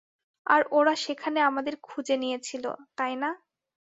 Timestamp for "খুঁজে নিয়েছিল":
1.83-2.65